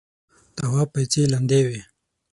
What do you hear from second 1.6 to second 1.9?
وې.